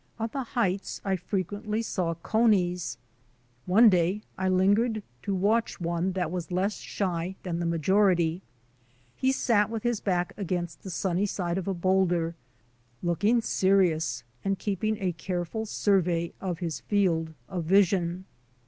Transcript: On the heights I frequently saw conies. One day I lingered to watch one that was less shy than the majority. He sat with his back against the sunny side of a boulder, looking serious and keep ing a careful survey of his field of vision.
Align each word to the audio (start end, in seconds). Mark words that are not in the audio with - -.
On 0.17 0.27
the 0.33 0.41
heights 0.43 0.99
I 1.05 1.15
frequently 1.15 1.83
saw 1.83 2.15
conies. 2.23 2.97
One 3.67 3.87
day 3.87 4.23
I 4.35 4.49
lingered 4.49 5.03
to 5.21 5.35
watch 5.35 5.79
one 5.79 6.13
that 6.13 6.31
was 6.31 6.51
less 6.51 6.77
shy 6.77 7.35
than 7.43 7.59
the 7.59 7.67
majority. 7.67 8.41
He 9.15 9.31
sat 9.31 9.69
with 9.69 9.83
his 9.83 9.99
back 9.99 10.33
against 10.37 10.81
the 10.81 10.89
sunny 10.89 11.27
side 11.27 11.59
of 11.59 11.67
a 11.67 11.75
boulder, 11.75 12.33
looking 13.03 13.41
serious 13.41 14.23
and 14.43 14.57
keep 14.57 14.83
ing 14.83 14.97
a 14.99 15.11
careful 15.11 15.67
survey 15.67 16.33
of 16.41 16.57
his 16.57 16.79
field 16.79 17.35
of 17.47 17.65
vision. 17.65 18.25